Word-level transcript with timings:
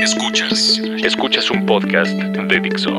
Escuchas. 0.00 0.80
Escuchas 1.04 1.50
un 1.52 1.66
podcast 1.66 2.10
de 2.12 2.60
Dixo. 2.60 2.90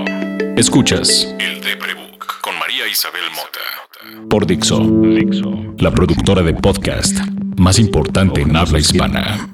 Escuchas 0.56 1.36
El 1.40 1.60
de 1.62 1.76
Prebook 1.76 2.42
con 2.42 2.58
María 2.58 2.88
Isabel 2.88 3.24
Mota. 3.36 4.28
Por 4.30 4.46
Dixo. 4.46 4.80
Dixo. 4.80 5.76
La 5.80 5.92
productora 5.92 6.42
de 6.44 6.54
podcast 6.54 7.18
más 7.58 7.80
importante 7.80 8.42
en 8.42 8.56
habla 8.56 8.80
hispana. 8.80 9.50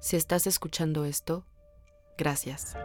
Si 0.00 0.16
estás 0.16 0.46
escuchando 0.48 1.04
esto, 1.04 1.46
gracias. 2.18 2.76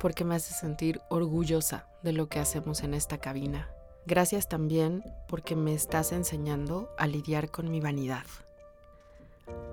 Porque 0.00 0.24
me 0.24 0.36
hace 0.36 0.54
sentir 0.54 1.00
orgullosa 1.10 1.86
de 2.02 2.12
lo 2.12 2.28
que 2.28 2.40
hacemos 2.40 2.82
en 2.82 2.94
esta 2.94 3.18
cabina. 3.18 3.68
Gracias 4.06 4.48
también 4.48 5.04
porque 5.28 5.54
me 5.54 5.74
estás 5.74 6.12
enseñando 6.12 6.90
a 6.98 7.06
lidiar 7.06 7.50
con 7.50 7.70
mi 7.70 7.80
vanidad. 7.80 8.24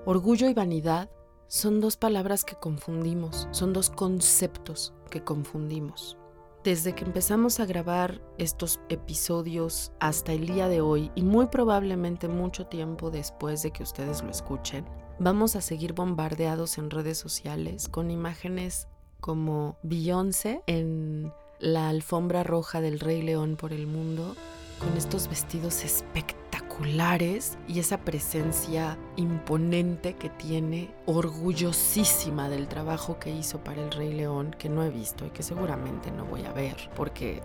Orgullo 0.05 0.47
y 0.47 0.53
vanidad 0.53 1.09
son 1.47 1.81
dos 1.81 1.97
palabras 1.97 2.45
que 2.45 2.55
confundimos, 2.55 3.47
son 3.51 3.73
dos 3.73 3.89
conceptos 3.89 4.93
que 5.09 5.23
confundimos. 5.23 6.15
Desde 6.63 6.93
que 6.93 7.05
empezamos 7.05 7.59
a 7.59 7.65
grabar 7.65 8.21
estos 8.37 8.79
episodios 8.89 9.91
hasta 9.99 10.33
el 10.33 10.45
día 10.45 10.67
de 10.67 10.81
hoy 10.81 11.09
y 11.15 11.23
muy 11.23 11.47
probablemente 11.47 12.27
mucho 12.27 12.67
tiempo 12.67 13.09
después 13.09 13.63
de 13.63 13.71
que 13.71 13.81
ustedes 13.81 14.21
lo 14.21 14.29
escuchen, 14.29 14.85
vamos 15.17 15.55
a 15.55 15.61
seguir 15.61 15.93
bombardeados 15.93 16.77
en 16.77 16.91
redes 16.91 17.17
sociales 17.17 17.87
con 17.87 18.11
imágenes 18.11 18.87
como 19.19 19.77
Beyoncé 19.83 20.61
en 20.67 21.33
la 21.59 21.89
alfombra 21.89 22.43
roja 22.43 22.81
del 22.81 22.99
Rey 22.99 23.21
León 23.21 23.55
por 23.55 23.73
el 23.73 23.85
mundo, 23.85 24.35
con 24.79 24.95
estos 24.97 25.27
vestidos 25.27 25.83
espectaculares 25.83 27.57
y 27.67 27.79
esa 27.79 27.97
presencia 27.97 28.97
imponente 29.17 30.13
que 30.13 30.29
tiene, 30.29 30.89
orgullosísima 31.05 32.49
del 32.49 32.67
trabajo 32.67 33.19
que 33.19 33.29
hizo 33.29 33.61
para 33.63 33.83
el 33.83 33.91
Rey 33.91 34.13
León, 34.13 34.55
que 34.57 34.69
no 34.69 34.83
he 34.83 34.89
visto 34.89 35.25
y 35.25 35.31
que 35.31 35.43
seguramente 35.43 36.11
no 36.11 36.25
voy 36.25 36.45
a 36.45 36.53
ver, 36.53 36.89
porque 36.95 37.41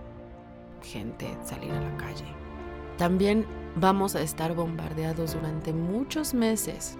gente 0.83 1.27
salir 1.45 1.73
a 1.73 1.81
la 1.81 1.97
calle. 1.97 2.27
También 2.99 3.45
vamos 3.75 4.15
a 4.15 4.21
estar 4.21 4.55
bombardeados 4.55 5.35
durante 5.35 5.73
muchos 5.73 6.35
meses 6.35 6.97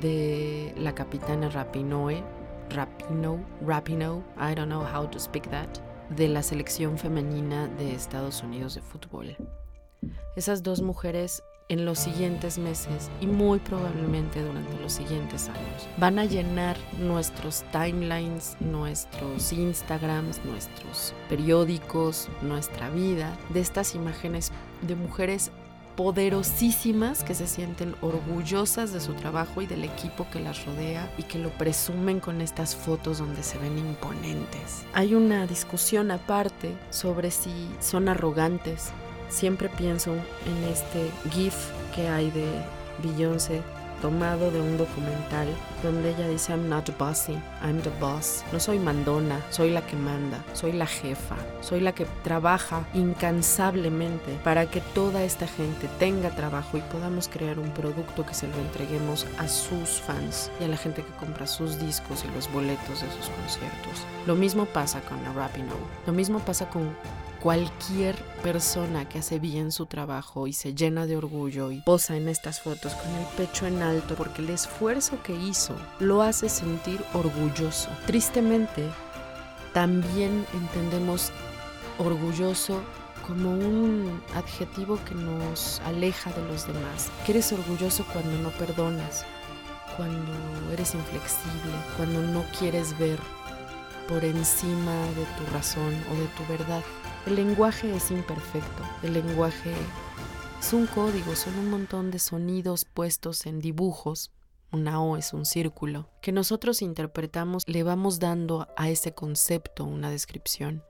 de 0.00 0.74
la 0.76 0.94
capitana 0.94 1.48
Rapinoe, 1.48 2.24
Rapino, 2.70 3.38
Rapino, 3.64 4.24
I 4.36 4.54
don't 4.54 4.68
know 4.68 4.82
how 4.82 5.08
to 5.08 5.18
speak 5.20 5.48
that, 5.50 5.80
de 6.16 6.28
la 6.28 6.42
selección 6.42 6.98
femenina 6.98 7.68
de 7.68 7.94
Estados 7.94 8.42
Unidos 8.42 8.74
de 8.74 8.82
fútbol. 8.82 9.36
Esas 10.36 10.62
dos 10.62 10.82
mujeres 10.82 11.42
en 11.70 11.84
los 11.84 12.00
siguientes 12.00 12.58
meses 12.58 13.10
y 13.20 13.26
muy 13.28 13.60
probablemente 13.60 14.42
durante 14.42 14.76
los 14.80 14.92
siguientes 14.92 15.48
años 15.48 15.88
van 15.98 16.18
a 16.18 16.24
llenar 16.24 16.76
nuestros 16.98 17.62
timelines, 17.70 18.56
nuestros 18.58 19.52
Instagrams, 19.52 20.44
nuestros 20.44 21.14
periódicos, 21.28 22.28
nuestra 22.42 22.90
vida 22.90 23.38
de 23.50 23.60
estas 23.60 23.94
imágenes 23.94 24.50
de 24.82 24.96
mujeres 24.96 25.52
poderosísimas 26.00 27.22
que 27.22 27.34
se 27.34 27.46
sienten 27.46 27.94
orgullosas 28.00 28.90
de 28.90 29.02
su 29.02 29.12
trabajo 29.12 29.60
y 29.60 29.66
del 29.66 29.84
equipo 29.84 30.26
que 30.32 30.40
las 30.40 30.64
rodea 30.64 31.12
y 31.18 31.24
que 31.24 31.38
lo 31.38 31.50
presumen 31.50 32.20
con 32.20 32.40
estas 32.40 32.74
fotos 32.74 33.18
donde 33.18 33.42
se 33.42 33.58
ven 33.58 33.76
imponentes. 33.76 34.86
Hay 34.94 35.14
una 35.14 35.46
discusión 35.46 36.10
aparte 36.10 36.74
sobre 36.88 37.30
si 37.30 37.68
son 37.80 38.08
arrogantes. 38.08 38.92
Siempre 39.28 39.68
pienso 39.68 40.14
en 40.14 40.64
este 40.72 41.10
GIF 41.32 41.54
que 41.94 42.08
hay 42.08 42.30
de 42.30 42.46
Beyoncé 43.02 43.60
tomado 44.00 44.50
de 44.50 44.60
un 44.60 44.76
documental 44.76 45.48
donde 45.82 46.10
ella 46.10 46.28
dice 46.28 46.52
I'm 46.52 46.68
not 46.68 46.90
bossy, 46.98 47.38
I'm 47.62 47.80
the 47.82 47.90
boss. 48.00 48.44
No 48.52 48.60
soy 48.60 48.78
mandona, 48.78 49.40
soy 49.50 49.70
la 49.70 49.86
que 49.86 49.96
manda, 49.96 50.44
soy 50.52 50.72
la 50.72 50.86
jefa, 50.86 51.36
soy 51.60 51.80
la 51.80 51.92
que 51.92 52.06
trabaja 52.22 52.84
incansablemente 52.94 54.38
para 54.44 54.66
que 54.66 54.80
toda 54.80 55.22
esta 55.22 55.46
gente 55.46 55.88
tenga 55.98 56.30
trabajo 56.30 56.76
y 56.76 56.82
podamos 56.82 57.28
crear 57.28 57.58
un 57.58 57.70
producto 57.70 58.26
que 58.26 58.34
se 58.34 58.48
lo 58.48 58.56
entreguemos 58.56 59.26
a 59.38 59.48
sus 59.48 60.00
fans 60.00 60.50
y 60.60 60.64
a 60.64 60.68
la 60.68 60.76
gente 60.76 61.02
que 61.02 61.12
compra 61.12 61.46
sus 61.46 61.78
discos 61.78 62.24
y 62.24 62.34
los 62.34 62.50
boletos 62.52 63.02
de 63.02 63.10
sus 63.10 63.28
conciertos. 63.28 64.06
Lo 64.26 64.34
mismo 64.34 64.66
pasa 64.66 65.00
con 65.00 65.22
la 65.22 65.32
Rapino, 65.32 65.74
lo 66.06 66.12
mismo 66.12 66.38
pasa 66.40 66.68
con 66.68 66.90
cualquier 67.40 68.16
persona 68.42 69.08
que 69.08 69.18
hace 69.18 69.38
bien 69.38 69.72
su 69.72 69.86
trabajo 69.86 70.46
y 70.46 70.52
se 70.52 70.74
llena 70.74 71.06
de 71.06 71.16
orgullo 71.16 71.72
y 71.72 71.80
posa 71.80 72.16
en 72.16 72.28
estas 72.28 72.60
fotos 72.60 72.94
con 72.94 73.14
el 73.14 73.24
pecho 73.36 73.66
en 73.66 73.82
alto 73.82 74.14
porque 74.14 74.42
el 74.42 74.50
esfuerzo 74.50 75.22
que 75.22 75.34
hizo 75.34 75.74
lo 75.98 76.22
hace 76.22 76.48
sentir 76.48 77.02
orgulloso. 77.14 77.88
Tristemente, 78.06 78.84
también 79.72 80.46
entendemos 80.52 81.32
orgulloso 81.98 82.80
como 83.26 83.52
un 83.52 84.22
adjetivo 84.34 84.98
que 85.04 85.14
nos 85.14 85.80
aleja 85.84 86.32
de 86.32 86.42
los 86.48 86.66
demás. 86.66 87.10
Que 87.24 87.32
eres 87.32 87.52
orgulloso 87.52 88.04
cuando 88.12 88.32
no 88.42 88.50
perdonas, 88.50 89.24
cuando 89.96 90.32
eres 90.72 90.94
inflexible, 90.94 91.72
cuando 91.96 92.20
no 92.20 92.44
quieres 92.58 92.98
ver 92.98 93.18
por 94.08 94.24
encima 94.24 94.94
de 95.14 95.24
tu 95.38 95.52
razón 95.52 95.94
o 96.10 96.14
de 96.16 96.26
tu 96.36 96.46
verdad. 96.48 96.82
El 97.26 97.36
lenguaje 97.36 97.94
es 97.94 98.10
imperfecto, 98.10 98.82
el 99.02 99.12
lenguaje 99.12 99.74
es 100.58 100.72
un 100.72 100.86
código, 100.86 101.36
son 101.36 101.58
un 101.58 101.70
montón 101.70 102.10
de 102.10 102.18
sonidos 102.18 102.86
puestos 102.86 103.44
en 103.44 103.60
dibujos. 103.60 104.30
Una 104.72 105.02
O 105.02 105.16
es 105.16 105.32
un 105.34 105.44
círculo, 105.44 106.08
que 106.22 106.32
nosotros 106.32 106.80
interpretamos, 106.80 107.64
le 107.66 107.82
vamos 107.82 108.20
dando 108.20 108.68
a 108.76 108.88
ese 108.88 109.12
concepto 109.12 109.84
una 109.84 110.10
descripción. 110.10 110.82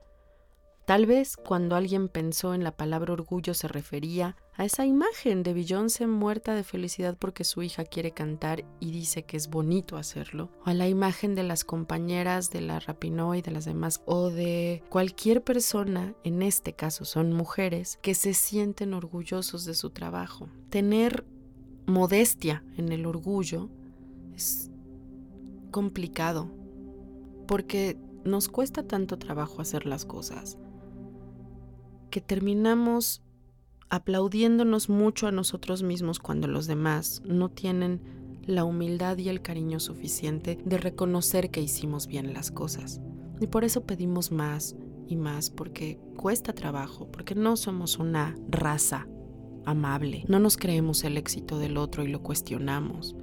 Tal 0.91 1.05
vez 1.05 1.37
cuando 1.37 1.77
alguien 1.77 2.09
pensó 2.09 2.53
en 2.53 2.65
la 2.65 2.75
palabra 2.75 3.13
orgullo 3.13 3.53
se 3.53 3.69
refería 3.69 4.35
a 4.55 4.65
esa 4.65 4.85
imagen 4.85 5.41
de 5.41 5.53
Beyoncé 5.53 6.05
muerta 6.05 6.53
de 6.53 6.65
felicidad 6.65 7.15
porque 7.17 7.45
su 7.45 7.63
hija 7.63 7.85
quiere 7.85 8.11
cantar 8.11 8.65
y 8.81 8.91
dice 8.91 9.23
que 9.23 9.37
es 9.37 9.49
bonito 9.49 9.95
hacerlo, 9.95 10.51
o 10.65 10.69
a 10.69 10.73
la 10.73 10.89
imagen 10.89 11.33
de 11.33 11.43
las 11.43 11.63
compañeras 11.63 12.51
de 12.51 12.59
la 12.59 12.81
Rapinoe 12.81 13.37
y 13.37 13.41
de 13.41 13.51
las 13.51 13.63
demás, 13.63 14.01
o 14.05 14.31
de 14.31 14.83
cualquier 14.89 15.41
persona, 15.45 16.13
en 16.25 16.41
este 16.41 16.73
caso 16.73 17.05
son 17.05 17.31
mujeres, 17.31 17.97
que 18.01 18.13
se 18.13 18.33
sienten 18.33 18.93
orgullosos 18.93 19.63
de 19.63 19.75
su 19.75 19.91
trabajo. 19.91 20.49
Tener 20.69 21.25
modestia 21.85 22.65
en 22.75 22.91
el 22.91 23.05
orgullo 23.05 23.69
es 24.35 24.69
complicado 25.71 26.51
porque 27.47 27.97
nos 28.25 28.49
cuesta 28.49 28.83
tanto 28.83 29.17
trabajo 29.17 29.61
hacer 29.61 29.85
las 29.85 30.03
cosas 30.03 30.57
que 32.11 32.21
terminamos 32.21 33.23
aplaudiéndonos 33.89 34.89
mucho 34.89 35.27
a 35.27 35.31
nosotros 35.31 35.81
mismos 35.81 36.19
cuando 36.19 36.47
los 36.47 36.67
demás 36.67 37.21
no 37.25 37.49
tienen 37.49 38.01
la 38.45 38.63
humildad 38.63 39.17
y 39.17 39.29
el 39.29 39.41
cariño 39.41 39.79
suficiente 39.79 40.59
de 40.63 40.77
reconocer 40.77 41.49
que 41.49 41.61
hicimos 41.61 42.07
bien 42.07 42.33
las 42.33 42.51
cosas. 42.51 43.01
Y 43.39 43.47
por 43.47 43.63
eso 43.63 43.85
pedimos 43.85 44.31
más 44.31 44.75
y 45.07 45.15
más, 45.15 45.49
porque 45.49 45.99
cuesta 46.15 46.53
trabajo, 46.53 47.11
porque 47.11 47.35
no 47.35 47.57
somos 47.57 47.97
una 47.97 48.35
raza 48.49 49.07
amable, 49.65 50.23
no 50.27 50.39
nos 50.39 50.57
creemos 50.57 51.03
el 51.03 51.17
éxito 51.17 51.59
del 51.59 51.77
otro 51.77 52.03
y 52.03 52.07
lo 52.07 52.21
cuestionamos. 52.21 53.15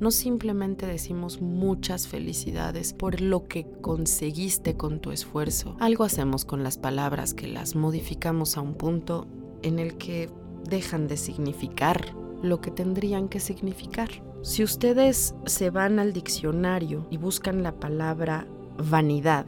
No 0.00 0.10
simplemente 0.10 0.86
decimos 0.86 1.40
muchas 1.40 2.08
felicidades 2.08 2.92
por 2.92 3.20
lo 3.20 3.46
que 3.46 3.66
conseguiste 3.80 4.76
con 4.76 5.00
tu 5.00 5.12
esfuerzo. 5.12 5.76
Algo 5.80 6.04
hacemos 6.04 6.44
con 6.44 6.62
las 6.62 6.78
palabras 6.78 7.32
que 7.32 7.46
las 7.46 7.76
modificamos 7.76 8.56
a 8.56 8.60
un 8.60 8.74
punto 8.74 9.26
en 9.62 9.78
el 9.78 9.96
que 9.96 10.28
dejan 10.68 11.06
de 11.06 11.16
significar 11.16 12.14
lo 12.42 12.60
que 12.60 12.70
tendrían 12.70 13.28
que 13.28 13.40
significar. 13.40 14.10
Si 14.42 14.62
ustedes 14.62 15.34
se 15.46 15.70
van 15.70 15.98
al 15.98 16.12
diccionario 16.12 17.06
y 17.10 17.16
buscan 17.16 17.62
la 17.62 17.72
palabra 17.72 18.46
vanidad, 18.76 19.46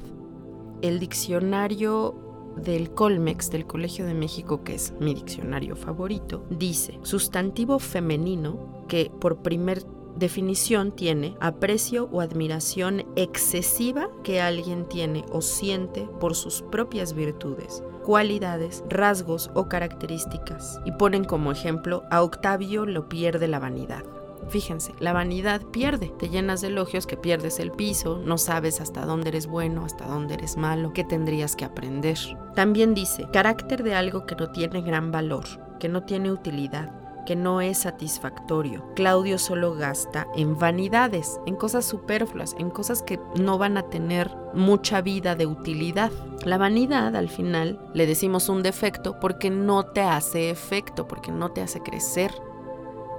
el 0.81 0.99
diccionario 0.99 2.15
del 2.57 2.91
Colmex 2.91 3.51
del 3.51 3.67
Colegio 3.67 4.07
de 4.07 4.15
México, 4.15 4.65
que 4.65 4.75
es 4.77 4.95
mi 5.01 5.15
diccionario 5.15 5.77
favorito, 5.77 6.47
dice 6.51 6.99
sustantivo 7.03 7.79
femenino 7.79 8.85
que 8.89 9.11
por 9.21 9.43
primer 9.43 9.83
definición 10.17 10.93
tiene 10.93 11.37
aprecio 11.41 12.09
o 12.13 12.21
admiración 12.21 13.05
excesiva 13.17 14.09
que 14.23 14.41
alguien 14.41 14.87
tiene 14.87 15.25
o 15.31 15.43
siente 15.43 16.09
por 16.21 16.35
sus 16.35 16.63
propias 16.63 17.13
virtudes, 17.13 17.83
cualidades, 18.05 18.83
rasgos 18.89 19.51
o 19.55 19.69
características. 19.69 20.81
Y 20.85 20.93
ponen 20.93 21.25
como 21.25 21.53
ejemplo 21.53 22.05
a 22.11 22.23
Octavio 22.23 22.87
lo 22.87 23.09
pierde 23.09 23.49
la 23.49 23.59
vanidad. 23.59 24.05
Fíjense, 24.49 24.93
la 25.01 25.13
vanidad 25.13 25.63
pierde. 25.73 26.13
Te 26.19 26.29
llenas 26.29 26.61
de 26.61 26.69
elogios 26.69 27.07
que 27.07 27.17
pierdes 27.17 27.59
el 27.59 27.73
piso, 27.73 28.23
no 28.25 28.39
sabes 28.39 28.81
hasta 28.81 29.05
dónde 29.05 29.31
eres 29.31 29.47
bueno, 29.47 29.85
hasta 29.85 30.07
dónde 30.07 30.35
eres 30.35 30.57
malo, 30.57 30.93
qué 30.93 31.05
tendrías 31.05 31.57
que 31.57 31.65
aprender. 31.65 32.17
También 32.55 32.95
dice, 32.95 33.27
carácter 33.33 33.83
de 33.83 33.95
algo 33.95 34.25
que 34.25 34.37
no 34.37 34.51
tiene 34.51 34.83
gran 34.83 35.11
valor, 35.11 35.45
que 35.81 35.89
no 35.89 36.05
tiene 36.05 36.31
utilidad, 36.31 37.06
que 37.27 37.37
no 37.37 37.61
es 37.61 37.79
satisfactorio. 37.79 38.83
Claudio 38.95 39.39
solo 39.39 39.75
gasta 39.75 40.27
en 40.35 40.59
vanidades, 40.59 41.39
en 41.45 41.57
cosas 41.57 41.85
superfluas, 41.85 42.57
en 42.59 42.71
cosas 42.71 43.03
que 43.03 43.21
no 43.39 43.59
van 43.59 43.77
a 43.77 43.83
tener 43.83 44.35
mucha 44.55 45.03
vida 45.03 45.35
de 45.35 45.45
utilidad. 45.45 46.11
La 46.45 46.57
vanidad 46.57 47.15
al 47.15 47.29
final 47.29 47.79
le 47.93 48.07
decimos 48.07 48.49
un 48.49 48.63
defecto 48.63 49.21
porque 49.21 49.51
no 49.51 49.85
te 49.85 50.01
hace 50.01 50.49
efecto, 50.49 51.07
porque 51.07 51.33
no 51.33 51.51
te 51.51 51.61
hace 51.61 51.81
crecer, 51.81 52.33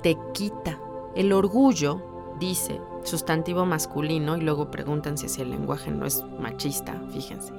te 0.02 0.18
quita. 0.34 0.80
El 1.16 1.34
orgullo, 1.34 2.36
dice, 2.40 2.82
sustantivo 3.04 3.66
masculino, 3.66 4.38
y 4.38 4.42
luego 4.42 4.72
preguntan 4.72 5.18
si 5.18 5.42
el 5.42 5.52
lenguaje 5.52 5.92
no 5.92 6.06
es 6.06 6.24
machista, 6.40 7.00
fíjense, 7.12 7.54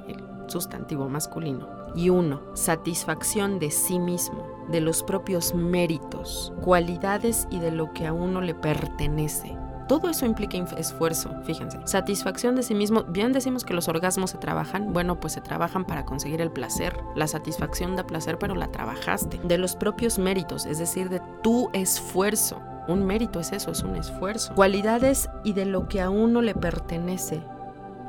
sustantivo 0.49 1.09
masculino. 1.09 1.67
Y 1.95 2.09
uno, 2.09 2.41
satisfacción 2.53 3.59
de 3.59 3.71
sí 3.71 3.99
mismo, 3.99 4.45
de 4.69 4.81
los 4.81 5.03
propios 5.03 5.53
méritos, 5.53 6.53
cualidades 6.61 7.47
y 7.49 7.59
de 7.59 7.71
lo 7.71 7.93
que 7.93 8.05
a 8.05 8.13
uno 8.13 8.41
le 8.41 8.55
pertenece. 8.55 9.57
Todo 9.89 10.07
eso 10.07 10.27
implica 10.27 10.55
esfuerzo, 10.77 11.31
fíjense. 11.45 11.79
Satisfacción 11.85 12.55
de 12.55 12.61
sí 12.61 12.75
mismo. 12.75 13.05
Bien 13.05 13.33
decimos 13.33 13.63
que 13.63 13.73
los 13.73 13.87
orgasmos 13.87 14.29
se 14.29 14.37
trabajan. 14.37 14.93
Bueno, 14.93 15.19
pues 15.19 15.33
se 15.33 15.41
trabajan 15.41 15.83
para 15.83 16.05
conseguir 16.05 16.41
el 16.41 16.51
placer. 16.51 16.95
La 17.15 17.25
satisfacción 17.25 17.95
da 17.95 18.05
placer, 18.05 18.37
pero 18.37 18.53
la 18.53 18.67
trabajaste. 18.67 19.39
De 19.43 19.57
los 19.57 19.75
propios 19.75 20.19
méritos, 20.19 20.67
es 20.67 20.77
decir, 20.77 21.09
de 21.09 21.19
tu 21.41 21.71
esfuerzo. 21.73 22.61
Un 22.87 23.03
mérito 23.03 23.39
es 23.39 23.51
eso, 23.51 23.71
es 23.71 23.81
un 23.81 23.95
esfuerzo. 23.95 24.53
Cualidades 24.53 25.27
y 25.43 25.53
de 25.53 25.65
lo 25.65 25.87
que 25.87 26.01
a 26.01 26.11
uno 26.11 26.43
le 26.43 26.53
pertenece. 26.53 27.41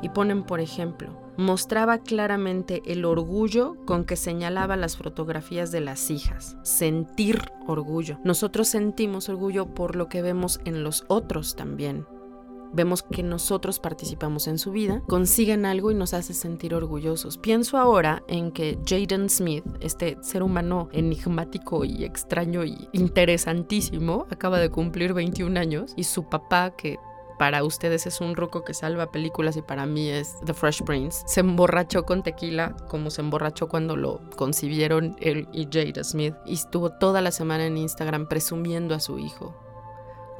Y 0.03 0.09
ponen, 0.09 0.43
por 0.43 0.59
ejemplo, 0.59 1.20
mostraba 1.37 1.99
claramente 1.99 2.81
el 2.85 3.05
orgullo 3.05 3.75
con 3.85 4.05
que 4.05 4.15
señalaba 4.15 4.75
las 4.75 4.97
fotografías 4.97 5.71
de 5.71 5.81
las 5.81 6.11
hijas. 6.11 6.57
Sentir 6.63 7.41
orgullo. 7.67 8.19
Nosotros 8.23 8.67
sentimos 8.67 9.29
orgullo 9.29 9.73
por 9.73 9.95
lo 9.95 10.09
que 10.09 10.21
vemos 10.21 10.59
en 10.65 10.83
los 10.83 11.05
otros 11.07 11.55
también. 11.55 12.05
Vemos 12.73 13.03
que 13.03 13.21
nosotros 13.21 13.79
participamos 13.79 14.47
en 14.47 14.57
su 14.57 14.71
vida, 14.71 15.01
consiguen 15.07 15.65
algo 15.65 15.91
y 15.91 15.95
nos 15.95 16.13
hace 16.13 16.33
sentir 16.33 16.73
orgullosos. 16.73 17.37
Pienso 17.37 17.77
ahora 17.77 18.23
en 18.29 18.51
que 18.51 18.79
Jaden 18.87 19.29
Smith, 19.29 19.65
este 19.81 20.17
ser 20.21 20.41
humano 20.41 20.87
enigmático 20.93 21.83
y 21.83 22.05
extraño 22.05 22.63
y 22.63 22.87
interesantísimo, 22.93 24.25
acaba 24.29 24.59
de 24.59 24.69
cumplir 24.69 25.13
21 25.13 25.59
años 25.59 25.93
y 25.97 26.05
su 26.05 26.29
papá, 26.29 26.71
que 26.77 26.97
para 27.41 27.63
ustedes 27.63 28.05
es 28.05 28.21
un 28.21 28.35
ruco 28.35 28.63
que 28.63 28.75
salva 28.75 29.11
películas 29.11 29.57
y 29.57 29.63
para 29.63 29.87
mí 29.87 30.09
es 30.09 30.37
The 30.45 30.53
Fresh 30.53 30.83
Prince. 30.83 31.23
Se 31.25 31.39
emborrachó 31.39 32.05
con 32.05 32.21
tequila 32.21 32.75
como 32.87 33.09
se 33.09 33.21
emborrachó 33.21 33.67
cuando 33.67 33.95
lo 33.95 34.21
concibieron 34.35 35.15
él 35.19 35.47
y 35.51 35.65
Jada 35.65 36.03
Smith 36.03 36.35
y 36.45 36.53
estuvo 36.53 36.91
toda 36.91 37.19
la 37.19 37.31
semana 37.31 37.65
en 37.65 37.77
Instagram 37.77 38.27
presumiendo 38.27 38.93
a 38.93 38.99
su 38.99 39.17
hijo 39.17 39.55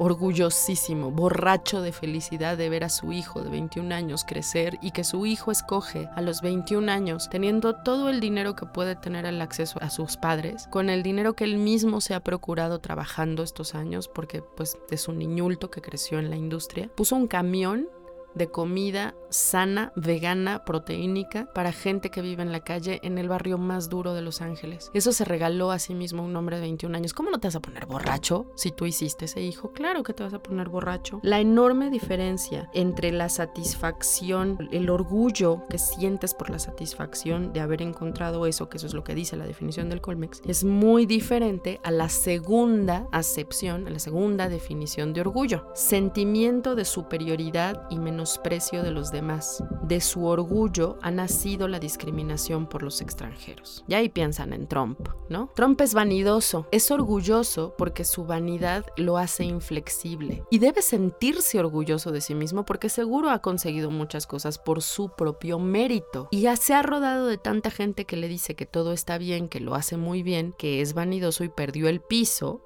orgullosísimo, 0.02 1.12
borracho 1.12 1.84
de 1.84 1.92
felicidad 1.92 2.58
de 2.58 2.70
ver 2.70 2.84
a 2.84 2.90
su 2.90 3.12
hijo 3.12 3.44
de 3.44 3.52
21 3.52 3.94
años 3.94 4.26
crecer 4.28 4.80
y 4.82 4.92
que 4.92 5.04
su 5.04 5.28
hijo 5.28 5.52
escoge 5.52 6.10
a 6.16 6.22
los 6.22 6.42
21 6.42 6.92
años, 6.92 7.30
teniendo 7.30 7.76
todo 7.76 8.10
el 8.10 8.20
dinero 8.20 8.56
que 8.56 8.66
puede 8.66 8.96
tener 8.96 9.28
el 9.28 9.40
acceso 9.40 9.78
a 9.80 9.92
sus 9.92 10.18
padres, 10.18 10.68
con 10.72 10.90
el 10.90 11.04
dinero 11.04 11.36
que 11.36 11.44
él 11.44 11.58
mismo 11.58 12.02
se 12.02 12.16
ha 12.16 12.20
procurado 12.20 12.80
trabajando 12.80 13.44
estos 13.44 13.76
años, 13.76 14.08
porque 14.08 14.42
pues 14.42 14.76
es 14.90 15.08
un 15.08 15.20
niñulto 15.20 15.70
que 15.70 15.82
creció 15.82 16.18
en 16.18 16.32
la 16.32 16.36
industria, 16.36 16.90
puso 16.96 17.16
un 17.16 17.28
camión 17.28 17.88
de 18.36 18.50
comida 18.50 19.16
sana, 19.32 19.92
vegana, 19.96 20.64
proteínica 20.66 21.52
para 21.54 21.72
gente 21.72 22.12
que 22.12 22.22
vive 22.22 22.44
en 22.44 22.52
la 22.52 22.60
calle 22.60 23.00
en 23.04 23.18
el 23.18 23.30
barrio 23.30 23.58
más 23.58 23.90
duro 23.90 24.14
de 24.14 24.22
Los 24.22 24.42
Ángeles. 24.42 24.92
Eso 24.94 25.12
se 25.14 25.26
regaló 25.26 25.72
a 25.72 25.80
sí 25.80 25.96
mismo 25.96 26.24
un 26.24 26.36
hombre 26.36 26.58
de 26.58 26.64
21 26.64 26.96
años. 26.96 27.14
¿Cómo 27.14 27.32
no 27.32 27.40
te 27.40 27.48
vas 27.48 27.56
a 27.56 27.62
poner 27.62 27.86
borracho 27.86 28.52
si 28.56 28.72
tú 28.72 28.86
hiciste 28.86 29.26
ese 29.26 29.42
hijo? 29.42 29.72
Claro 29.72 30.04
que 30.04 30.14
te 30.14 30.24
vas 30.24 30.34
a 30.34 30.44
poner 30.44 30.70
borracho. 30.70 31.20
La 31.24 31.40
enorme 31.40 31.90
diferencia 31.90 32.70
entre 32.74 33.12
la 33.12 33.30
satisfacción, 33.30 34.70
el 34.72 34.90
orgullo 34.90 35.64
que 35.70 35.78
sientes 35.78 36.34
por 36.34 36.50
la 36.50 36.60
satisfacción 36.60 37.54
de 37.54 37.62
haber 37.62 37.82
encontrado 37.82 38.46
eso, 38.46 38.70
que 38.70 38.78
eso 38.78 38.88
es 38.88 38.94
lo 38.94 39.04
que 39.04 39.16
dice 39.16 39.38
la 39.38 39.48
definición 39.48 39.90
del 39.90 40.02
Colmex, 40.02 40.42
es 40.46 40.64
muy 40.64 41.06
diferente 41.06 41.80
a 41.84 41.92
la 41.92 42.10
segunda 42.10 43.08
acepción, 43.12 43.88
a 43.88 43.90
la 43.90 44.00
segunda 44.00 44.50
definición 44.50 45.14
de 45.14 45.22
orgullo. 45.22 45.66
Sentimiento 45.74 46.76
de 46.76 46.86
superioridad 46.86 47.88
y 47.90 47.98
menos 47.98 48.21
menosprecio 48.22 48.84
de 48.84 48.92
los 48.92 49.12
demás. 49.12 49.64
De 49.82 50.00
su 50.00 50.28
orgullo 50.28 51.00
ha 51.02 51.10
nacido 51.10 51.68
la 51.68 51.80
discriminación 51.80 52.68
por 52.68 52.84
los 52.84 53.02
extranjeros. 53.02 53.84
Y 53.88 53.96
ahí 53.96 54.10
piensan 54.10 54.54
en 54.54 54.68
Trump, 54.68 55.10
¿no? 55.28 55.50
Trump 55.56 55.82
es 55.82 55.96
vanidoso, 55.96 56.68
es 56.72 56.92
orgulloso 56.92 57.74
porque 57.80 58.06
su 58.06 58.26
vanidad 58.26 58.86
lo 58.96 59.18
hace 59.18 59.44
inflexible 59.44 60.44
y 60.52 60.60
debe 60.60 60.84
sentirse 60.84 61.60
orgulloso 61.60 62.12
de 62.12 62.22
sí 62.22 62.36
mismo 62.36 62.64
porque 62.64 62.90
seguro 62.90 63.32
ha 63.32 63.42
conseguido 63.42 63.90
muchas 63.90 64.28
cosas 64.28 64.60
por 64.60 64.84
su 64.84 65.10
propio 65.16 65.58
mérito. 65.58 66.28
Y 66.30 66.42
ya 66.42 66.56
se 66.58 66.76
ha 66.76 66.84
rodado 66.84 67.26
de 67.26 67.40
tanta 67.40 67.72
gente 67.72 68.06
que 68.06 68.18
le 68.18 68.28
dice 68.28 68.56
que 68.56 68.68
todo 68.68 68.94
está 68.94 69.18
bien, 69.18 69.50
que 69.50 69.60
lo 69.60 69.74
hace 69.74 69.98
muy 69.98 70.22
bien, 70.22 70.54
que 70.60 70.82
es 70.82 70.94
vanidoso 70.94 71.44
y 71.44 71.50
perdió 71.50 71.90
el 71.90 72.02
piso, 72.02 72.62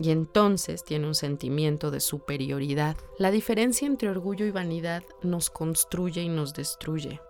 y 0.00 0.10
entonces 0.10 0.82
tiene 0.82 1.06
un 1.06 1.14
sentimiento 1.14 1.90
de 1.90 2.00
superioridad. 2.00 2.96
La 3.18 3.30
diferencia 3.30 3.86
entre 3.86 4.08
orgullo 4.08 4.46
y 4.46 4.50
vanidad 4.50 5.02
nos 5.22 5.50
construye 5.50 6.22
y 6.22 6.28
nos 6.28 6.54
destruye. 6.54 7.20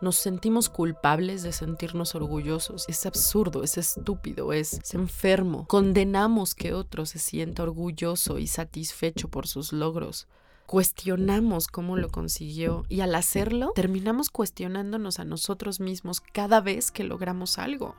Nos 0.00 0.16
sentimos 0.16 0.68
culpables 0.68 1.44
de 1.44 1.52
sentirnos 1.52 2.16
orgullosos. 2.16 2.86
Es 2.88 3.06
absurdo, 3.06 3.62
es 3.62 3.78
estúpido, 3.78 4.52
es, 4.52 4.92
enfermo. 4.94 5.64
Condenamos 5.68 6.56
que 6.56 6.74
otro 6.74 7.06
se 7.06 7.20
sienta 7.20 7.62
orgulloso 7.62 8.40
y 8.40 8.48
satisfecho 8.48 9.28
por 9.28 9.46
sus 9.46 9.72
logros. 9.72 10.26
Cuestionamos 10.66 11.68
cómo 11.68 11.96
lo 11.96 12.08
consiguió 12.08 12.84
y 12.88 13.00
al 13.02 13.14
hacerlo 13.14 13.70
terminamos 13.76 14.28
cuestionándonos 14.30 15.20
a 15.20 15.24
nosotros 15.24 15.78
mismos 15.78 16.20
cada 16.20 16.60
vez 16.60 16.90
que 16.90 17.04
logramos 17.04 17.58
algo. 17.58 17.94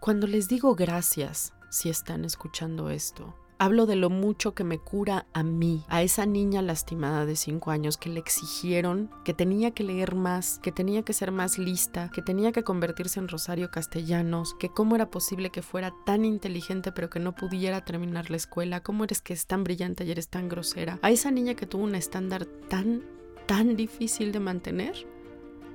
Cuando 0.00 0.26
les 0.26 0.48
digo 0.48 0.74
gracias, 0.74 1.54
si 1.74 1.90
están 1.90 2.24
escuchando 2.24 2.88
esto. 2.88 3.34
Hablo 3.58 3.86
de 3.86 3.96
lo 3.96 4.10
mucho 4.10 4.54
que 4.54 4.64
me 4.64 4.78
cura 4.78 5.26
a 5.32 5.42
mí, 5.42 5.84
a 5.88 6.02
esa 6.02 6.26
niña 6.26 6.60
lastimada 6.60 7.24
de 7.24 7.36
5 7.36 7.70
años 7.70 7.96
que 7.96 8.08
le 8.08 8.18
exigieron 8.18 9.10
que 9.24 9.32
tenía 9.32 9.70
que 9.70 9.84
leer 9.84 10.14
más, 10.14 10.58
que 10.58 10.72
tenía 10.72 11.02
que 11.02 11.12
ser 11.12 11.30
más 11.30 11.56
lista, 11.56 12.10
que 12.12 12.20
tenía 12.20 12.50
que 12.52 12.64
convertirse 12.64 13.20
en 13.20 13.28
Rosario 13.28 13.70
Castellanos, 13.70 14.54
que 14.58 14.68
cómo 14.68 14.96
era 14.96 15.10
posible 15.10 15.50
que 15.50 15.62
fuera 15.62 15.94
tan 16.04 16.24
inteligente 16.24 16.90
pero 16.90 17.10
que 17.10 17.20
no 17.20 17.34
pudiera 17.34 17.84
terminar 17.84 18.28
la 18.28 18.36
escuela, 18.36 18.82
cómo 18.82 19.04
eres 19.04 19.20
que 19.20 19.32
es 19.32 19.46
tan 19.46 19.62
brillante 19.62 20.04
y 20.04 20.10
eres 20.10 20.28
tan 20.28 20.48
grosera, 20.48 20.98
a 21.02 21.10
esa 21.10 21.30
niña 21.30 21.54
que 21.54 21.66
tuvo 21.66 21.84
un 21.84 21.94
estándar 21.94 22.46
tan, 22.46 23.04
tan 23.46 23.76
difícil 23.76 24.32
de 24.32 24.40
mantener 24.40 25.06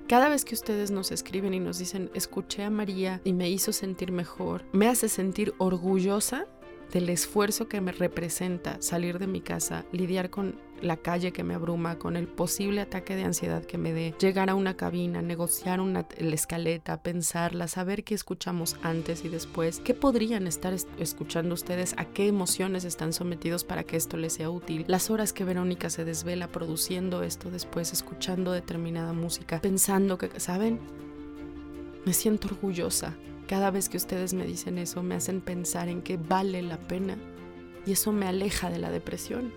cada 0.09 0.27
vez 0.27 0.43
que 0.43 0.55
ustedes 0.55 0.89
nos 0.89 1.11
escriben 1.11 1.53
y 1.53 1.59
nos 1.59 1.77
dicen, 1.77 2.09
escuché 2.15 2.63
a 2.63 2.71
María 2.71 3.21
y 3.23 3.31
me 3.31 3.47
hizo 3.47 3.71
sentir 3.71 4.11
mejor, 4.11 4.65
me 4.71 4.87
hace 4.87 5.07
sentir 5.07 5.53
orgullosa 5.59 6.47
del 6.91 7.09
esfuerzo 7.09 7.67
que 7.67 7.81
me 7.81 7.91
representa 7.91 8.81
salir 8.81 9.19
de 9.19 9.27
mi 9.27 9.41
casa, 9.41 9.85
lidiar 9.91 10.29
con 10.29 10.59
la 10.81 10.97
calle 10.97 11.33
que 11.33 11.43
me 11.43 11.53
abruma, 11.53 11.99
con 11.99 12.15
el 12.15 12.27
posible 12.27 12.81
ataque 12.81 13.15
de 13.15 13.23
ansiedad 13.23 13.65
que 13.65 13.77
me 13.77 13.93
dé, 13.93 14.15
llegar 14.19 14.49
a 14.49 14.55
una 14.55 14.77
cabina, 14.77 15.21
negociar 15.21 15.81
una, 15.81 16.07
la 16.17 16.35
escaleta, 16.35 17.03
pensarla, 17.03 17.67
saber 17.67 18.03
qué 18.03 18.15
escuchamos 18.15 18.77
antes 18.81 19.25
y 19.25 19.29
después, 19.29 19.81
qué 19.81 19.93
podrían 19.93 20.47
estar 20.47 20.73
escuchando 20.97 21.53
ustedes, 21.53 21.95
a 21.97 22.05
qué 22.05 22.27
emociones 22.27 22.85
están 22.85 23.13
sometidos 23.13 23.63
para 23.63 23.83
que 23.83 23.97
esto 23.97 24.17
les 24.17 24.33
sea 24.33 24.49
útil, 24.49 24.85
las 24.87 25.09
horas 25.09 25.33
que 25.33 25.43
Verónica 25.43 25.89
se 25.89 26.05
desvela 26.05 26.47
produciendo 26.47 27.23
esto 27.23 27.51
después, 27.51 27.91
escuchando 27.91 28.51
determinada 28.51 29.13
música, 29.13 29.59
pensando 29.61 30.17
que, 30.17 30.39
¿saben? 30.39 30.79
Me 32.05 32.13
siento 32.13 32.47
orgullosa 32.47 33.17
cada 33.49 33.71
vez 33.71 33.89
que 33.89 33.97
ustedes 33.97 34.35
me 34.35 34.45
dicen 34.45 34.77
eso, 34.77 35.01
me 35.01 35.15
hacen 35.15 35.41
pensar 35.41 35.89
en 35.89 36.03
que 36.03 36.17
vale 36.17 36.61
la 36.61 36.77
pena. 36.77 37.17
Y 37.83 37.93
eso 37.93 38.11
me 38.11 38.27
aleja 38.27 38.69
de 38.69 38.77
la 38.77 38.91
depresión. 38.91 39.51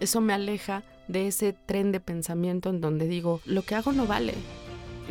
Eso 0.00 0.22
me 0.22 0.32
aleja 0.32 0.82
de 1.08 1.26
ese 1.26 1.52
tren 1.52 1.92
de 1.92 2.00
pensamiento 2.00 2.70
en 2.70 2.80
donde 2.80 3.06
digo, 3.06 3.42
lo 3.44 3.60
que 3.60 3.74
hago 3.74 3.92
no 3.92 4.06
vale. 4.06 4.32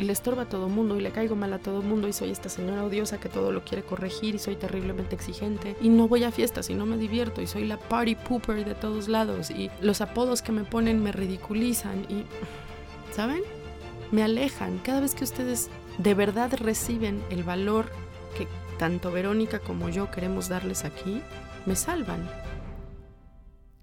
Y 0.00 0.02
le 0.02 0.12
estorba 0.12 0.42
a 0.42 0.48
todo 0.48 0.68
mundo 0.68 0.96
y 0.96 1.00
le 1.00 1.12
caigo 1.12 1.36
mal 1.36 1.52
a 1.52 1.60
todo 1.60 1.80
mundo 1.80 2.08
y 2.08 2.12
soy 2.12 2.30
esta 2.30 2.48
señora 2.48 2.84
odiosa 2.84 3.20
que 3.20 3.28
todo 3.28 3.52
lo 3.52 3.64
quiere 3.64 3.84
corregir 3.84 4.34
y 4.34 4.40
soy 4.40 4.56
terriblemente 4.56 5.14
exigente 5.14 5.76
y 5.80 5.88
no 5.88 6.08
voy 6.08 6.24
a 6.24 6.32
fiestas 6.32 6.70
y 6.70 6.74
no 6.74 6.86
me 6.86 6.98
divierto 6.98 7.40
y 7.40 7.46
soy 7.46 7.66
la 7.66 7.78
party 7.78 8.16
pooper 8.16 8.64
de 8.64 8.74
todos 8.74 9.06
lados 9.06 9.50
y 9.50 9.70
los 9.80 10.00
apodos 10.00 10.42
que 10.42 10.50
me 10.50 10.64
ponen 10.64 11.04
me 11.04 11.12
ridiculizan 11.12 12.00
y, 12.08 12.24
¿saben? 13.12 13.42
Me 14.10 14.24
alejan. 14.24 14.78
Cada 14.78 15.00
vez 15.00 15.14
que 15.14 15.24
ustedes 15.24 15.68
de 15.98 16.14
verdad 16.14 16.52
reciben 16.58 17.22
el 17.30 17.44
valor 17.44 17.90
que 18.36 18.46
tanto 18.78 19.10
Verónica 19.10 19.58
como 19.58 19.88
yo 19.88 20.10
queremos 20.10 20.48
darles 20.48 20.84
aquí, 20.84 21.22
me 21.66 21.76
salvan. 21.76 22.28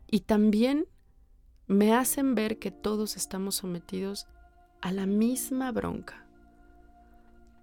Y 0.10 0.22
también 0.22 0.88
me 1.68 1.94
hacen 1.94 2.36
ver 2.36 2.60
que 2.60 2.72
todos 2.72 3.18
estamos 3.18 3.56
sometidos 3.56 4.28
a 4.82 4.92
la 4.92 5.06
misma 5.06 5.72
bronca. 5.72 6.25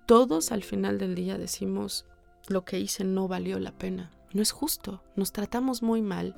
Todos 0.07 0.53
al 0.53 0.63
final 0.63 0.99
del 0.99 1.15
día 1.15 1.39
decimos, 1.39 2.05
lo 2.49 2.65
que 2.65 2.81
hice 2.81 3.05
no 3.05 3.29
valió 3.29 3.59
la 3.59 3.73
pena. 3.73 4.11
No 4.33 4.43
es 4.43 4.51
justo, 4.51 5.03
nos 5.15 5.33
tratamos 5.33 5.83
muy 5.83 6.03
mal. 6.03 6.37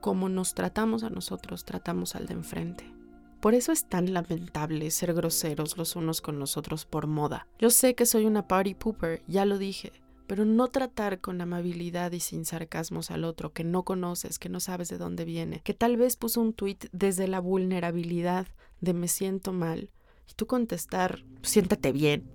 Como 0.00 0.28
nos 0.28 0.54
tratamos 0.54 1.02
a 1.02 1.10
nosotros, 1.10 1.64
tratamos 1.64 2.14
al 2.14 2.26
de 2.26 2.34
enfrente. 2.34 2.92
Por 3.42 3.56
eso 3.56 3.72
es 3.72 3.86
tan 3.86 4.12
lamentable 4.12 4.88
ser 4.92 5.14
groseros 5.14 5.76
los 5.76 5.96
unos 5.96 6.20
con 6.20 6.38
los 6.38 6.56
otros 6.56 6.84
por 6.84 7.08
moda. 7.08 7.48
Yo 7.58 7.70
sé 7.70 7.96
que 7.96 8.06
soy 8.06 8.24
una 8.24 8.46
party 8.46 8.74
pooper, 8.76 9.20
ya 9.26 9.44
lo 9.44 9.58
dije, 9.58 9.90
pero 10.28 10.44
no 10.44 10.68
tratar 10.68 11.20
con 11.20 11.40
amabilidad 11.40 12.12
y 12.12 12.20
sin 12.20 12.44
sarcasmos 12.44 13.10
al 13.10 13.24
otro 13.24 13.52
que 13.52 13.64
no 13.64 13.82
conoces, 13.82 14.38
que 14.38 14.48
no 14.48 14.60
sabes 14.60 14.90
de 14.90 14.98
dónde 14.98 15.24
viene, 15.24 15.60
que 15.64 15.74
tal 15.74 15.96
vez 15.96 16.14
puso 16.14 16.40
un 16.40 16.52
tuit 16.52 16.84
desde 16.92 17.26
la 17.26 17.40
vulnerabilidad 17.40 18.46
de 18.80 18.94
me 18.94 19.08
siento 19.08 19.52
mal, 19.52 19.90
y 20.30 20.34
tú 20.34 20.46
contestar, 20.46 21.24
siéntate 21.42 21.90
bien. 21.90 22.30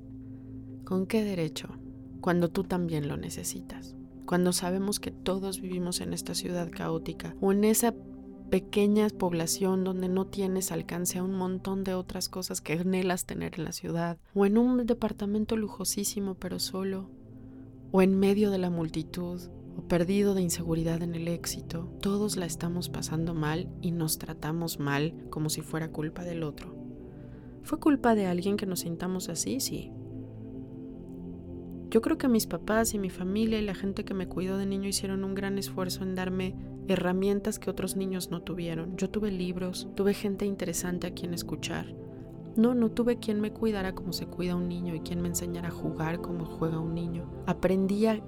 ¿Con 0.83 1.07
qué 1.07 1.23
derecho? 1.23 1.69
Cuando 2.19 2.49
tú 2.49 2.65
también 2.65 3.07
lo 3.07 3.15
necesitas. 3.15 3.95
Cuando 4.25 4.51
sabemos 4.51 4.99
que 4.99 5.11
todos 5.11 5.61
vivimos 5.61 6.01
en 6.01 6.11
esta 6.11 6.35
ciudad 6.35 6.69
caótica 6.69 7.33
o 7.39 7.53
en 7.53 7.63
esa 7.63 7.95
pequeña 8.49 9.07
población 9.09 9.83
donde 9.83 10.09
no 10.09 10.27
tienes 10.27 10.71
alcance 10.71 11.19
a 11.19 11.23
un 11.23 11.35
montón 11.35 11.83
de 11.83 11.93
otras 11.93 12.29
cosas 12.29 12.61
que 12.61 12.73
anhelas 12.73 13.25
tener 13.25 13.55
en 13.57 13.65
la 13.65 13.71
ciudad, 13.71 14.17
o 14.33 14.45
en 14.45 14.57
un 14.57 14.85
departamento 14.85 15.57
lujosísimo 15.57 16.35
pero 16.35 16.59
solo, 16.59 17.09
o 17.91 18.01
en 18.01 18.17
medio 18.17 18.51
de 18.51 18.57
la 18.57 18.69
multitud, 18.69 19.41
o 19.77 19.87
perdido 19.87 20.33
de 20.33 20.41
inseguridad 20.41 21.03
en 21.03 21.13
el 21.13 21.27
éxito, 21.27 21.91
todos 22.01 22.35
la 22.35 22.45
estamos 22.45 22.89
pasando 22.89 23.33
mal 23.33 23.69
y 23.81 23.91
nos 23.91 24.17
tratamos 24.17 24.79
mal 24.79 25.13
como 25.29 25.49
si 25.49 25.61
fuera 25.61 25.91
culpa 25.91 26.23
del 26.23 26.43
otro. 26.43 26.75
¿Fue 27.63 27.79
culpa 27.79 28.15
de 28.15 28.25
alguien 28.25 28.57
que 28.57 28.65
nos 28.65 28.79
sintamos 28.79 29.29
así? 29.29 29.59
Sí. 29.59 29.91
Yo 31.89 32.01
creo 32.01 32.17
que 32.17 32.27
mis 32.27 32.47
papás 32.47 32.93
y 32.93 32.99
mi 32.99 33.09
familia 33.09 33.59
y 33.59 33.65
la 33.65 33.75
gente 33.75 34.03
que 34.03 34.13
me 34.13 34.27
cuidó 34.27 34.57
de 34.57 34.65
niño 34.65 34.89
hicieron 34.89 35.23
un 35.23 35.35
gran 35.35 35.57
esfuerzo 35.57 36.03
en 36.03 36.15
darme 36.15 36.55
herramientas 36.87 37.59
que 37.59 37.69
otros 37.69 37.95
niños 37.95 38.31
no 38.31 38.41
tuvieron. 38.41 38.95
Yo 38.97 39.09
tuve 39.09 39.31
libros, 39.31 39.87
tuve 39.95 40.13
gente 40.13 40.45
interesante 40.45 41.07
a 41.07 41.13
quien 41.13 41.33
escuchar, 41.33 41.93
no, 42.57 42.73
no 42.73 42.89
tuve 42.89 43.19
quien 43.19 43.39
me 43.39 43.53
cuidara 43.53 43.93
como 43.93 44.13
se 44.13 44.25
cuida 44.25 44.55
un 44.55 44.67
niño 44.67 44.95
y 44.95 45.01
quien 45.01 45.21
me 45.21 45.27
enseñara 45.27 45.67
a 45.67 45.71
jugar 45.71 46.21
como 46.21 46.43
juega 46.45 46.79
un 46.79 46.95
niño. 46.95 47.29
Aprendí 47.45 48.07
a 48.07 48.19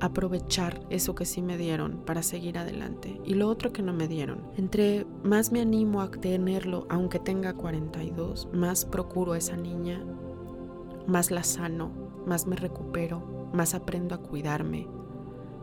aprovechar 0.00 0.80
eso 0.90 1.14
que 1.14 1.24
sí 1.24 1.40
me 1.40 1.56
dieron 1.56 2.02
para 2.04 2.22
seguir 2.22 2.58
adelante 2.58 3.20
y 3.24 3.34
lo 3.34 3.48
otro 3.48 3.72
que 3.72 3.82
no 3.82 3.92
me 3.92 4.08
dieron. 4.08 4.42
Entre 4.56 5.06
más 5.22 5.52
me 5.52 5.60
animo 5.60 6.00
a 6.00 6.10
tenerlo, 6.10 6.86
aunque 6.90 7.20
tenga 7.20 7.54
42, 7.54 8.48
más 8.52 8.84
procuro 8.84 9.32
a 9.32 9.38
esa 9.38 9.56
niña, 9.56 10.04
más 11.06 11.30
la 11.30 11.44
sano, 11.44 11.92
más 12.26 12.48
me 12.48 12.56
recupero, 12.56 13.50
más 13.52 13.74
aprendo 13.74 14.16
a 14.16 14.18
cuidarme, 14.18 14.88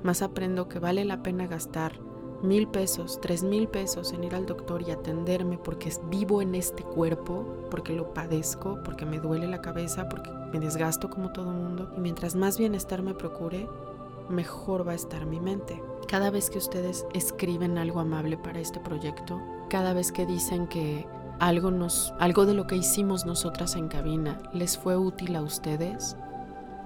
más 0.01 0.21
aprendo 0.21 0.69
que 0.69 0.79
vale 0.79 1.03
la 1.03 1.21
pena 1.21 1.47
gastar 1.47 1.99
mil 2.43 2.67
pesos, 2.67 3.19
tres 3.21 3.41
mil 3.41 3.67
pesos 3.67 4.11
en 4.11 4.23
ir 4.23 4.35
al 4.35 4.45
doctor 4.45 4.81
y 4.81 4.91
atenderme 4.91 5.57
porque 5.57 5.91
vivo 6.09 6.41
en 6.41 6.55
este 6.55 6.83
cuerpo, 6.83 7.45
porque 7.71 7.93
lo 7.93 8.13
padezco, 8.13 8.79
porque 8.83 9.05
me 9.05 9.19
duele 9.19 9.47
la 9.47 9.61
cabeza, 9.61 10.09
porque 10.09 10.29
me 10.51 10.59
desgasto 10.59 11.09
como 11.09 11.31
todo 11.31 11.51
mundo. 11.51 11.91
Y 11.97 12.01
mientras 12.01 12.35
más 12.35 12.57
bienestar 12.57 13.01
me 13.01 13.13
procure, 13.13 13.67
mejor 14.29 14.87
va 14.87 14.91
a 14.91 14.95
estar 14.95 15.25
mi 15.25 15.39
mente. 15.39 15.81
Cada 16.07 16.29
vez 16.29 16.49
que 16.49 16.57
ustedes 16.57 17.05
escriben 17.13 17.77
algo 17.77 18.01
amable 18.01 18.37
para 18.37 18.59
este 18.59 18.79
proyecto, 18.79 19.41
cada 19.69 19.93
vez 19.93 20.11
que 20.11 20.25
dicen 20.25 20.67
que 20.67 21.07
algo, 21.39 21.71
nos, 21.71 22.13
algo 22.19 22.45
de 22.45 22.53
lo 22.53 22.67
que 22.67 22.75
hicimos 22.75 23.25
nosotras 23.25 23.75
en 23.75 23.87
cabina 23.87 24.37
les 24.53 24.77
fue 24.77 24.97
útil 24.97 25.35
a 25.35 25.41
ustedes, 25.41 26.17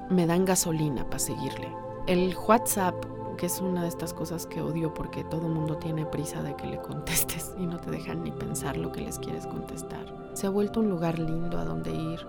me 0.10 0.26
dan 0.26 0.46
gasolina 0.46 1.04
para 1.06 1.20
seguirle. 1.20 1.68
El 2.06 2.36
WhatsApp 2.48 2.96
que 3.38 3.46
es 3.46 3.62
una 3.62 3.84
de 3.84 3.88
estas 3.88 4.13
cosas 4.13 4.46
que 4.46 4.62
odio 4.62 4.94
porque 4.94 5.24
todo 5.24 5.48
mundo 5.48 5.77
tiene 5.77 6.06
prisa 6.06 6.44
de 6.44 6.56
que 6.56 6.67
le 6.67 6.82
contestes 6.82 7.53
y 7.58 7.65
no 7.65 7.77
te 7.77 7.91
dejan 7.91 8.24
ni 8.24 8.32
pensar 8.32 8.77
lo 8.77 8.91
que 8.91 9.01
les 9.01 9.20
quieres 9.20 9.46
contestar. 9.48 10.32
Se 10.34 10.48
ha 10.48 10.50
vuelto 10.50 10.79
un 10.79 10.89
lugar 10.89 11.20
lindo 11.20 11.58
a 11.58 11.65
donde 11.65 11.91
ir 11.91 12.20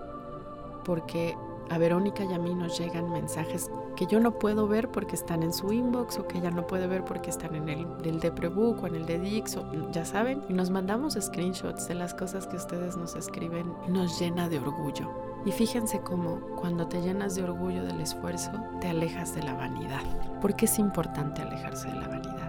porque 0.85 1.35
a 1.69 1.77
Verónica 1.77 2.23
y 2.23 2.33
a 2.33 2.39
mí 2.39 2.55
nos 2.55 2.79
llegan 2.79 3.11
mensajes 3.11 3.69
que 3.95 4.07
yo 4.07 4.19
no 4.19 4.39
puedo 4.39 4.67
ver 4.67 4.89
porque 4.89 5.15
están 5.15 5.43
en 5.43 5.53
su 5.53 5.71
inbox 5.71 6.17
o 6.19 6.27
que 6.27 6.39
ella 6.39 6.51
no 6.51 6.65
puede 6.65 6.87
ver 6.87 7.05
porque 7.05 7.29
están 7.29 7.53
en 7.55 7.69
el 7.69 7.97
del 8.01 8.19
de 8.19 8.31
Prebook 8.31 8.83
o 8.83 8.87
en 8.87 8.95
el 8.95 9.05
de 9.05 9.19
Dix 9.19 9.57
o 9.57 9.91
ya 9.91 10.05
saben. 10.05 10.41
Y 10.49 10.53
nos 10.53 10.69
mandamos 10.69 11.17
screenshots 11.19 11.87
de 11.87 11.95
las 11.95 12.13
cosas 12.13 12.47
que 12.47 12.55
ustedes 12.55 12.97
nos 12.97 13.15
escriben 13.15 13.71
nos 13.87 14.19
llena 14.19 14.49
de 14.49 14.59
orgullo. 14.59 15.28
Y 15.45 15.51
fíjense 15.51 16.01
cómo 16.01 16.39
cuando 16.57 16.87
te 16.87 17.01
llenas 17.01 17.35
de 17.35 17.43
orgullo 17.43 17.83
del 17.85 18.01
esfuerzo, 18.01 18.51
te 18.81 18.89
alejas 18.89 19.33
de 19.35 19.43
la 19.43 19.53
vanidad. 19.53 20.03
Porque 20.41 20.65
es 20.65 20.79
importante 20.79 21.41
alejarse 21.41 21.87
de 21.87 21.95
la 21.95 22.07
vanidad. 22.07 22.39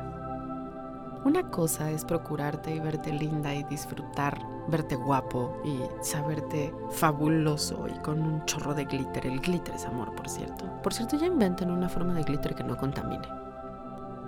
Una 1.23 1.51
cosa 1.51 1.91
es 1.91 2.07
procurarte 2.07 2.75
y 2.75 2.81
verte 2.81 3.13
linda 3.13 3.55
y 3.55 3.63
disfrutar, 3.65 4.41
verte 4.69 4.97
guapo 4.97 5.55
y 5.65 5.79
saberte 6.03 6.75
fabuloso 6.93 7.87
y 7.89 7.99
con 7.99 8.23
un 8.23 8.45
chorro 8.47 8.75
de 8.75 8.87
glitter. 8.87 9.27
El 9.27 9.41
glitter 9.41 9.75
es 9.75 9.85
amor, 9.85 10.15
por 10.15 10.31
cierto. 10.31 10.65
Por 10.83 10.95
cierto, 10.95 11.19
ya 11.19 11.27
inventan 11.27 11.71
una 11.71 11.91
forma 11.91 12.15
de 12.15 12.23
glitter 12.23 12.55
que 12.55 12.65
no 12.65 12.77
contamine. 12.79 13.29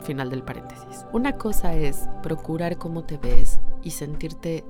Final 0.03 0.29
del 0.29 0.43
paréntesis. 0.43 1.07
Una 1.13 1.39
cosa 1.39 1.73
es 1.75 2.11
procurar 2.23 2.77
cómo 2.77 3.05
te 3.05 3.17
ves 3.17 3.61
y 3.83 3.91
sentirte 3.91 4.63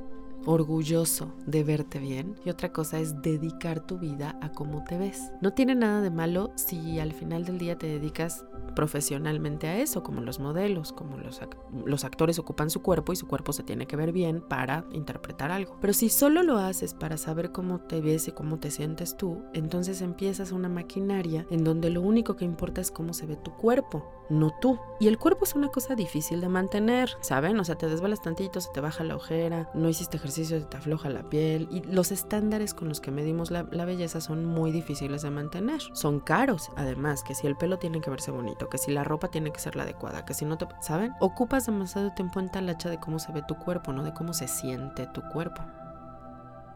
orgulloso 0.46 1.32
de 1.46 1.64
verte 1.64 1.98
bien 1.98 2.36
y 2.44 2.50
otra 2.50 2.72
cosa 2.72 2.98
es 2.98 3.20
dedicar 3.22 3.80
tu 3.80 3.98
vida 3.98 4.38
a 4.40 4.52
cómo 4.52 4.84
te 4.84 4.98
ves. 4.98 5.30
No 5.40 5.52
tiene 5.52 5.74
nada 5.74 6.00
de 6.00 6.10
malo 6.10 6.52
si 6.56 6.98
al 6.98 7.12
final 7.12 7.44
del 7.44 7.58
día 7.58 7.78
te 7.78 7.86
dedicas 7.86 8.44
profesionalmente 8.74 9.68
a 9.68 9.78
eso, 9.78 10.02
como 10.02 10.20
los 10.20 10.40
modelos, 10.40 10.92
como 10.92 11.18
los, 11.18 11.40
los 11.84 12.04
actores 12.04 12.38
ocupan 12.38 12.70
su 12.70 12.82
cuerpo 12.82 13.12
y 13.12 13.16
su 13.16 13.26
cuerpo 13.26 13.52
se 13.52 13.62
tiene 13.62 13.86
que 13.86 13.96
ver 13.96 14.12
bien 14.12 14.40
para 14.40 14.84
interpretar 14.92 15.50
algo. 15.50 15.76
Pero 15.80 15.92
si 15.92 16.08
solo 16.08 16.42
lo 16.42 16.58
haces 16.58 16.94
para 16.94 17.16
saber 17.16 17.52
cómo 17.52 17.80
te 17.80 18.00
ves 18.00 18.28
y 18.28 18.32
cómo 18.32 18.58
te 18.58 18.70
sientes 18.70 19.16
tú, 19.16 19.42
entonces 19.52 20.00
empiezas 20.00 20.52
una 20.52 20.68
maquinaria 20.68 21.46
en 21.50 21.64
donde 21.64 21.90
lo 21.90 22.00
único 22.00 22.36
que 22.36 22.44
importa 22.44 22.80
es 22.80 22.90
cómo 22.90 23.12
se 23.12 23.26
ve 23.26 23.36
tu 23.36 23.52
cuerpo, 23.52 24.04
no 24.28 24.50
tú. 24.50 24.78
Y 25.00 25.08
el 25.08 25.18
cuerpo 25.18 25.44
es 25.44 25.54
una 25.54 25.68
cosa 25.68 25.94
difícil 25.94 26.40
de 26.40 26.48
mantener, 26.48 27.16
¿saben? 27.20 27.58
O 27.58 27.64
sea, 27.64 27.76
te 27.76 27.88
desvelas 27.88 28.22
tantito, 28.22 28.60
se 28.60 28.70
te 28.72 28.80
baja 28.80 29.04
la 29.04 29.16
ojera, 29.16 29.68
no 29.74 29.88
hiciste 29.88 30.16
ejercicio, 30.16 30.58
se 30.58 30.66
te 30.66 30.76
afloja 30.76 31.08
la 31.10 31.28
piel. 31.28 31.68
Y 31.70 31.82
los 31.82 32.12
estándares 32.12 32.74
con 32.74 32.88
los 32.88 33.00
que 33.00 33.10
medimos 33.10 33.50
la, 33.50 33.62
belleza 33.62 34.20
son 34.20 34.44
muy 34.44 34.70
difíciles 34.70 35.22
de 35.22 35.30
mantener. 35.30 35.80
Son 35.92 36.20
caros, 36.20 36.70
además, 36.76 37.22
que 37.22 37.34
si 37.34 37.46
el 37.46 37.56
pelo 37.56 37.78
tiene 37.78 38.00
que 38.00 38.10
verse 38.10 38.30
bonito, 38.30 38.68
que 38.68 38.78
si 38.78 38.92
la 38.92 39.04
ropa 39.04 39.28
tiene 39.28 39.52
que 39.52 39.60
ser 39.60 39.76
la 39.76 39.82
adecuada, 39.82 40.24
que 40.24 40.34
si 40.34 40.44
no 40.44 40.56
te... 40.58 40.66
¿Saben? 40.80 41.12
Ocupas 41.20 41.66
demasiado 41.66 42.12
tiempo 42.12 42.40
en 42.40 42.50
talacha 42.50 42.88
de 42.88 43.00
cómo 43.00 43.18
se 43.18 43.32
ve 43.32 43.42
tu 43.46 43.56
cuerpo, 43.56 43.92
no 43.92 44.04
de 44.04 44.14
cómo 44.14 44.32
se 44.32 44.48
siente 44.48 45.06
tu 45.08 45.22
cuerpo. 45.22 45.62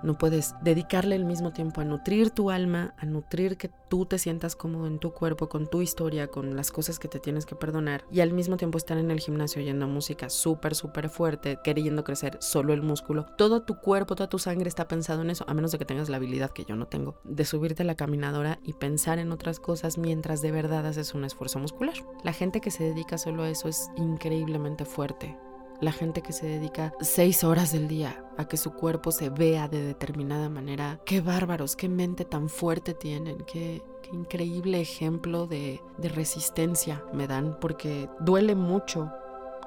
No 0.03 0.19
puedes 0.19 0.55
dedicarle 0.63 1.17
el 1.17 1.25
mismo 1.25 1.53
tiempo 1.53 1.81
a 1.81 1.85
nutrir 1.85 2.31
tu 2.31 2.51
alma, 2.51 2.95
a 2.99 3.07
nutrir 3.07 3.57
que 3.57 3.71
tú 3.89 4.07
te 4.07 4.19
sientas 4.19 4.57
cómodo 4.57 4.87
en 4.87 4.99
tu 4.99 5.13
cuerpo, 5.13 5.49
con 5.49 5.69
tu 5.69 5.83
historia, 5.83 6.29
con 6.29 6.57
las 6.57 6.71
cosas 6.71 6.99
que 6.99 7.09
te 7.09 7.21
tienes 7.21 7.47
que 7.47 7.55
perdonar 7.55 8.05
y 8.11 8.21
al 8.21 8.33
mismo 8.33 8.57
tiempo 8.57 8.79
estar 8.79 8.99
en 8.99 9.11
el 9.11 9.21
gimnasio 9.21 9.63
oyendo 9.63 9.87
música 9.87 10.29
súper, 10.29 10.75
súper 10.75 11.09
fuerte, 11.09 11.59
queriendo 11.63 12.05
crecer 12.05 12.39
solo 12.41 12.73
el 12.73 12.83
músculo. 12.83 13.27
Todo 13.37 13.63
tu 13.63 13.79
cuerpo, 13.81 14.15
toda 14.15 14.29
tu 14.29 14.39
sangre 14.39 14.69
está 14.69 14.89
pensado 14.89 15.23
en 15.23 15.31
eso, 15.31 15.45
a 15.49 15.55
menos 15.55 15.73
de 15.73 15.79
que 15.79 15.85
tengas 15.85 16.09
la 16.09 16.17
habilidad 16.17 16.51
que 16.51 16.65
yo 16.65 16.77
no 16.77 16.87
tengo, 16.87 17.21
de 17.25 17.45
subirte 17.45 17.83
a 17.83 17.87
la 17.87 17.95
caminadora 17.95 18.59
y 18.63 18.75
pensar 18.75 19.19
en 19.19 19.33
otras 19.33 19.61
cosas 19.61 19.99
mientras 19.99 20.43
de 20.43 20.53
verdad 20.53 20.87
haces 20.87 21.15
un 21.15 21.25
esfuerzo 21.25 21.59
muscular. 21.59 21.95
La 22.25 22.33
gente 22.33 22.61
que 22.61 22.71
se 22.71 22.85
dedica 22.85 23.19
solo 23.19 23.43
a 23.43 23.51
eso 23.51 23.69
es 23.69 23.91
increíblemente 23.97 24.85
fuerte 24.85 25.37
la 25.81 25.93
gente 25.93 26.23
que 26.23 26.33
se 26.33 26.47
dedica 26.47 26.93
seis 27.01 27.45
horas 27.45 27.73
del 27.73 27.89
día 27.89 28.25
a 28.37 28.47
que 28.47 28.57
su 28.57 28.73
cuerpo 28.73 29.13
se 29.13 29.31
vea 29.31 29.69
de 29.69 29.83
determinada 29.83 30.49
manera. 30.49 31.01
Qué 31.05 31.21
bárbaros, 31.21 31.77
qué 31.77 31.89
mente 31.89 32.25
tan 32.25 32.49
fuerte 32.49 32.95
tienen, 32.95 33.39
qué, 33.47 33.83
increíble 34.13 34.81
ejemplo 34.81 35.49
de, 35.49 35.81
de 35.99 36.09
resistencia 36.09 37.03
me 37.13 37.27
dan, 37.27 37.59
porque 37.61 38.09
duele 38.21 38.55
mucho 38.55 39.11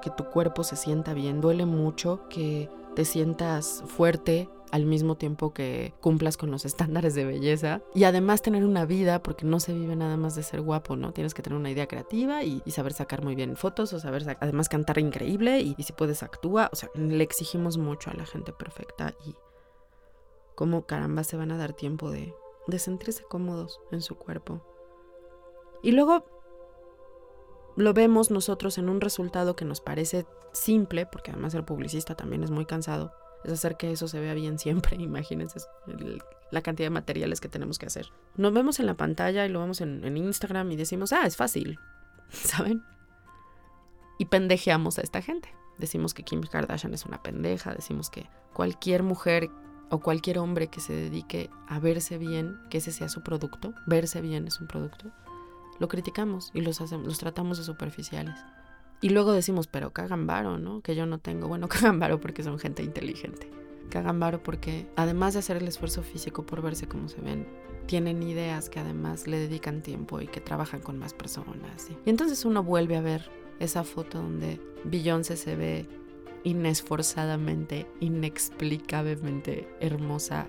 que 0.00 0.08
tu 0.08 0.24
cuerpo 0.24 0.64
se 0.64 0.76
sienta 0.76 1.12
bien, 1.12 1.42
duele 1.42 1.66
mucho 1.66 2.26
que 2.30 2.70
te 2.96 3.04
sientas 3.04 3.84
fuerte 3.86 4.48
al 4.70 4.86
mismo 4.86 5.16
tiempo 5.16 5.52
que 5.52 5.94
cumplas 6.00 6.36
con 6.36 6.50
los 6.50 6.64
estándares 6.66 7.14
de 7.14 7.24
belleza 7.24 7.82
y 7.94 8.04
además 8.04 8.42
tener 8.42 8.64
una 8.64 8.86
vida 8.86 9.22
porque 9.22 9.44
no 9.44 9.60
se 9.60 9.72
vive 9.72 9.96
nada 9.96 10.16
más 10.16 10.34
de 10.34 10.42
ser 10.42 10.60
guapo, 10.60 10.96
¿no? 10.96 11.12
Tienes 11.12 11.34
que 11.34 11.42
tener 11.42 11.58
una 11.58 11.70
idea 11.70 11.86
creativa 11.86 12.42
y, 12.42 12.62
saber 12.70 12.92
sacar 12.92 13.24
muy 13.24 13.34
bien 13.34 13.56
fotos 13.56 13.92
o 13.92 13.98
saber 13.98 14.36
además 14.40 14.68
cantar 14.68 14.98
increíble 14.98 15.60
y, 15.60 15.74
si 15.82 15.92
puedes 15.92 16.22
actúa, 16.22 16.70
o 16.72 16.76
sea, 16.76 16.88
le 16.94 17.24
exigimos 17.24 17.78
mucho 17.78 18.10
a 18.10 18.14
la 18.14 18.24
gente 18.24 18.52
perfecta 18.52 19.14
y 19.26 19.34
cómo 20.54 20.86
caramba 20.86 21.24
se 21.24 21.36
van 21.36 21.50
a 21.50 21.58
dar 21.58 21.72
tiempo 21.72 22.10
de, 22.10 22.32
de 22.68 22.78
sentirse 22.78 23.24
cómodos 23.24 23.80
en 23.90 24.02
su 24.02 24.14
cuerpo. 24.14 24.62
Y 25.82 25.92
luego 25.92 26.24
lo 27.76 27.92
vemos 27.92 28.30
nosotros 28.30 28.78
en 28.78 28.88
un 28.88 29.00
resultado 29.00 29.56
que 29.56 29.64
nos 29.64 29.80
parece 29.80 30.26
simple, 30.52 31.06
porque 31.06 31.30
además 31.30 31.52
ser 31.52 31.64
publicista 31.64 32.14
también 32.14 32.42
es 32.42 32.50
muy 32.50 32.66
cansado, 32.66 33.12
es 33.44 33.52
hacer 33.52 33.76
que 33.76 33.90
eso 33.90 34.08
se 34.08 34.20
vea 34.20 34.34
bien 34.34 34.58
siempre, 34.58 34.96
imagínense 35.00 35.60
la 36.50 36.62
cantidad 36.62 36.86
de 36.86 36.90
materiales 36.90 37.40
que 37.40 37.48
tenemos 37.48 37.78
que 37.78 37.86
hacer. 37.86 38.06
Nos 38.36 38.52
vemos 38.52 38.80
en 38.80 38.86
la 38.86 38.94
pantalla 38.94 39.46
y 39.46 39.48
lo 39.48 39.60
vemos 39.60 39.80
en, 39.80 40.16
Instagram 40.16 40.70
y 40.72 40.76
decimos, 40.76 41.12
ah, 41.12 41.26
es 41.26 41.36
fácil, 41.36 41.78
¿saben? 42.30 42.82
Y 44.18 44.26
pendejeamos 44.26 44.98
a 44.98 45.02
esta 45.02 45.22
gente. 45.22 45.48
Decimos 45.78 46.12
que 46.12 46.24
Kim 46.24 46.42
Kardashian 46.42 46.92
es 46.92 47.06
una 47.06 47.22
pendeja, 47.22 47.72
decimos 47.72 48.10
que 48.10 48.28
cualquier 48.52 49.02
mujer 49.02 49.48
o 49.88 50.00
cualquier 50.00 50.38
hombre 50.38 50.68
que 50.68 50.80
se 50.80 50.92
dedique 50.92 51.48
a 51.66 51.78
verse 51.78 52.18
bien, 52.18 52.58
que 52.68 52.78
ese 52.78 52.92
sea 52.92 53.08
su 53.08 53.22
producto, 53.22 53.72
verse 53.86 54.20
bien 54.20 54.46
es 54.46 54.60
un 54.60 54.66
producto, 54.66 55.10
lo 55.78 55.88
criticamos 55.88 56.50
y 56.52 56.60
los, 56.60 56.80
los 56.80 57.18
tratamos 57.18 57.58
de 57.58 57.64
superficiales. 57.64 58.34
Y 59.00 59.10
luego 59.10 59.32
decimos, 59.32 59.66
pero 59.66 59.92
cagan 59.92 60.26
varo, 60.26 60.58
¿no? 60.58 60.82
Que 60.82 60.94
yo 60.94 61.06
no 61.06 61.18
tengo. 61.18 61.48
Bueno, 61.48 61.68
cagan 61.68 61.98
varo 61.98 62.20
porque 62.20 62.42
son 62.42 62.58
gente 62.58 62.82
inteligente. 62.82 63.50
Cagan 63.88 64.20
varo 64.20 64.42
porque 64.42 64.86
además 64.96 65.32
de 65.32 65.40
hacer 65.40 65.56
el 65.56 65.66
esfuerzo 65.66 66.02
físico 66.02 66.46
por 66.46 66.62
verse 66.62 66.86
como 66.86 67.08
se 67.08 67.20
ven, 67.20 67.46
tienen 67.86 68.22
ideas 68.22 68.68
que 68.68 68.78
además 68.78 69.26
le 69.26 69.38
dedican 69.38 69.82
tiempo 69.82 70.20
y 70.20 70.28
que 70.28 70.40
trabajan 70.40 70.80
con 70.80 70.98
más 70.98 71.12
personas. 71.12 71.88
Y 72.06 72.10
entonces 72.10 72.44
uno 72.44 72.62
vuelve 72.62 72.96
a 72.96 73.00
ver 73.00 73.28
esa 73.58 73.82
foto 73.82 74.18
donde 74.18 74.60
Beyoncé 74.84 75.36
se 75.36 75.56
ve 75.56 75.86
inesforzadamente, 76.44 77.86
inexplicablemente 78.00 79.68
hermosa, 79.80 80.48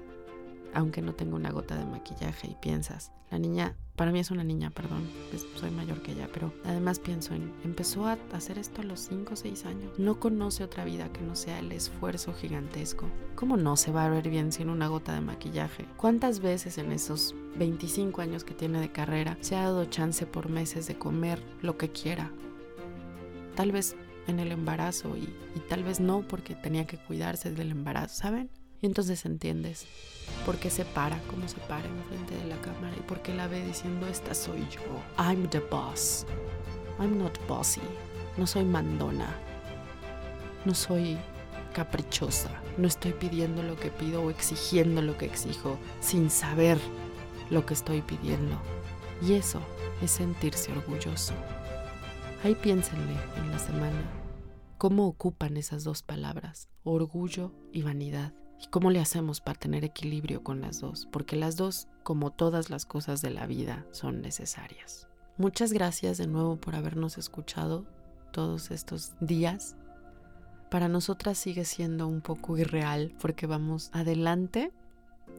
aunque 0.74 1.02
no 1.02 1.14
tenga 1.14 1.36
una 1.36 1.52
gota 1.52 1.76
de 1.76 1.86
maquillaje 1.86 2.48
y 2.50 2.56
piensas, 2.56 3.12
la 3.32 3.40
niña, 3.40 3.78
para 3.96 4.12
mí 4.12 4.20
es 4.20 4.30
una 4.30 4.44
niña, 4.44 4.72
perdón, 4.72 5.10
soy 5.56 5.72
mayor 5.72 6.02
que 6.02 6.12
ella, 6.12 6.28
pero 6.34 6.54
además 6.66 7.00
pienso 7.00 7.34
en, 7.34 7.54
empezó 7.64 8.06
a 8.06 8.18
hacer 8.34 8.58
esto 8.58 8.82
a 8.82 8.84
los 8.84 9.00
5 9.00 9.34
o 9.34 9.36
6 9.38 9.66
años, 9.66 9.98
no 9.98 10.20
conoce 10.20 10.66
otra 10.66 10.84
vida 10.84 11.08
que 11.14 11.22
no 11.22 11.38
sea 11.38 11.60
el 11.60 11.72
esfuerzo 11.72 12.34
gigantesco. 12.34 13.08
¿Cómo 13.36 13.56
no 13.56 13.78
se 13.78 13.94
va 13.94 14.06
a 14.06 14.10
ver 14.10 14.30
bien 14.30 14.52
sin 14.52 14.70
una 14.70 14.90
gota 14.90 15.14
de 15.14 15.22
maquillaje? 15.22 15.86
¿Cuántas 15.96 16.42
veces 16.42 16.78
en 16.78 16.92
esos 16.92 17.34
25 17.56 18.22
años 18.22 18.44
que 18.44 18.54
tiene 18.54 18.82
de 18.82 18.92
carrera 18.92 19.38
se 19.40 19.56
ha 19.56 19.62
dado 19.62 19.86
chance 19.86 20.26
por 20.26 20.50
meses 20.50 20.88
de 20.88 20.98
comer 20.98 21.42
lo 21.62 21.78
que 21.78 21.90
quiera? 21.90 22.32
Tal 23.56 23.72
vez 23.72 23.96
en 24.28 24.40
el 24.40 24.52
embarazo 24.52 25.16
y, 25.16 25.34
y 25.56 25.60
tal 25.70 25.86
vez 25.86 26.02
no 26.02 26.28
porque 26.28 26.56
tenía 26.56 26.86
que 26.86 26.98
cuidarse 26.98 27.52
del 27.52 27.72
embarazo, 27.72 28.16
¿saben? 28.16 28.50
Y 28.82 28.88
entonces 28.88 29.26
entiendes 29.26 29.86
por 30.46 30.58
qué 30.58 30.70
se 30.70 30.86
para, 30.86 31.20
cómo 31.30 31.48
se 31.48 31.58
para 31.58 31.88
enfrente 31.88 32.36
de 32.36 32.48
la 32.48 32.60
cámara 32.62 32.96
y 32.98 33.02
por 33.02 33.22
qué 33.22 33.34
la 33.34 33.48
ve 33.48 33.64
diciendo, 33.64 34.08
esta 34.08 34.34
soy 34.34 34.68
yo. 34.70 34.82
I'm 35.18 35.48
the 35.50 35.60
boss. 35.60 36.26
I'm 37.00 37.18
not 37.18 37.38
bossy. 37.48 37.82
No 38.38 38.48
soy 38.48 38.66
mandona. 38.66 39.36
No 40.66 40.74
soy 40.74 41.18
caprichosa. 41.74 42.50
No 42.78 42.88
estoy 42.88 43.14
pidiendo 43.14 43.62
lo 43.62 43.76
que 43.76 43.92
pido 43.92 44.24
o 44.24 44.32
exigiendo 44.32 45.02
lo 45.02 45.18
que 45.18 45.26
exijo 45.26 45.78
sin 46.00 46.30
saber 46.30 46.80
lo 47.52 47.66
que 47.66 47.76
estoy 47.76 48.02
pidiendo. 48.02 48.60
Y 49.22 49.34
eso 49.34 49.62
es 50.02 50.10
sentirse 50.10 50.72
orgulloso. 50.72 51.34
Ahí 52.44 52.56
piénsenle 52.56 53.16
en 53.38 53.52
la 53.52 53.60
semana 53.60 54.02
cómo 54.80 55.06
ocupan 55.06 55.58
esas 55.58 55.84
dos 55.84 56.02
palabras, 56.02 56.70
orgullo 56.84 57.54
y 57.72 57.84
vanidad. 57.84 58.34
¿Y 58.62 58.68
cómo 58.68 58.92
le 58.92 59.00
hacemos 59.00 59.42
para 59.42 59.60
tener 59.60 59.84
equilibrio 59.84 60.44
con 60.44 60.62
las 60.62 60.80
dos? 60.80 61.08
Porque 61.12 61.36
las 61.36 61.56
dos, 61.56 61.88
como 62.04 62.32
todas 62.32 62.70
las 62.70 62.86
cosas 62.86 63.22
de 63.22 63.32
la 63.32 63.48
vida, 63.48 63.86
son 63.92 64.22
necesarias. 64.22 65.08
Muchas 65.38 65.74
gracias 65.74 66.20
de 66.20 66.28
nuevo 66.28 66.58
por 66.58 66.76
habernos 66.76 67.18
escuchado 67.18 67.86
todos 68.32 68.70
estos 68.70 69.14
días. 69.20 69.76
Para 70.70 70.88
nosotras 70.88 71.38
sigue 71.38 71.66
siendo 71.66 72.08
un 72.08 72.22
poco 72.22 72.58
irreal 72.58 73.16
porque 73.20 73.48
vamos 73.48 73.90
adelante 73.94 74.72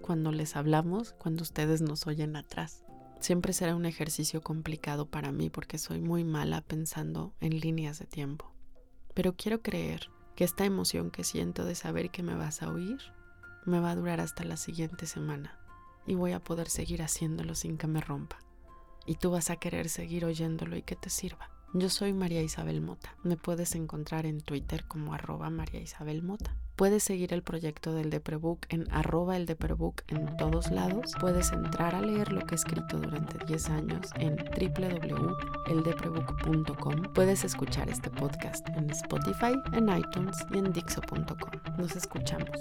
cuando 0.02 0.32
les 0.32 0.56
hablamos, 0.56 1.12
cuando 1.12 1.42
ustedes 1.42 1.80
nos 1.80 2.06
oyen 2.08 2.34
atrás. 2.34 2.82
Siempre 3.20 3.52
será 3.52 3.76
un 3.76 3.86
ejercicio 3.86 4.42
complicado 4.42 5.06
para 5.06 5.30
mí 5.30 5.48
porque 5.48 5.78
soy 5.78 6.00
muy 6.00 6.24
mala 6.24 6.60
pensando 6.60 7.32
en 7.40 7.60
líneas 7.60 8.00
de 8.00 8.06
tiempo. 8.06 8.52
Pero 9.14 9.36
quiero 9.36 9.62
creer 9.62 10.10
que 10.34 10.44
esta 10.44 10.64
emoción 10.64 11.10
que 11.10 11.24
siento 11.24 11.64
de 11.64 11.74
saber 11.74 12.10
que 12.10 12.22
me 12.22 12.34
vas 12.34 12.62
a 12.62 12.70
oír 12.70 12.98
me 13.64 13.80
va 13.80 13.90
a 13.90 13.96
durar 13.96 14.20
hasta 14.20 14.44
la 14.44 14.56
siguiente 14.56 15.06
semana 15.06 15.58
y 16.06 16.14
voy 16.14 16.32
a 16.32 16.40
poder 16.40 16.68
seguir 16.68 17.02
haciéndolo 17.02 17.54
sin 17.54 17.78
que 17.78 17.86
me 17.86 18.00
rompa. 18.00 18.38
Y 19.06 19.16
tú 19.16 19.30
vas 19.30 19.50
a 19.50 19.56
querer 19.56 19.88
seguir 19.88 20.24
oyéndolo 20.24 20.76
y 20.76 20.82
que 20.82 20.96
te 20.96 21.10
sirva. 21.10 21.51
Yo 21.74 21.88
soy 21.88 22.12
María 22.12 22.42
Isabel 22.42 22.82
Mota. 22.82 23.16
Me 23.22 23.38
puedes 23.38 23.74
encontrar 23.74 24.26
en 24.26 24.42
Twitter 24.42 24.84
como 24.84 25.14
arroba 25.14 25.48
María 25.48 25.80
Isabel 25.80 26.22
Mota. 26.22 26.54
Puedes 26.76 27.02
seguir 27.02 27.32
el 27.32 27.42
proyecto 27.42 27.94
del 27.94 28.10
Deprebook 28.10 28.66
en 28.68 28.92
arroba 28.92 29.38
el 29.38 29.46
Deprebook 29.46 30.02
en 30.08 30.36
todos 30.36 30.70
lados. 30.70 31.14
Puedes 31.18 31.50
entrar 31.50 31.94
a 31.94 32.02
leer 32.02 32.30
lo 32.30 32.44
que 32.44 32.54
he 32.54 32.56
escrito 32.56 32.98
durante 32.98 33.42
10 33.46 33.70
años 33.70 34.10
en 34.16 34.36
www.eldeprebook.com. 34.36 37.14
Puedes 37.14 37.42
escuchar 37.44 37.88
este 37.88 38.10
podcast 38.10 38.68
en 38.76 38.90
Spotify, 38.90 39.54
en 39.72 39.88
iTunes 39.88 40.36
y 40.52 40.58
en 40.58 40.74
Dixo.com. 40.74 41.52
Nos 41.78 41.96
escuchamos. 41.96 42.60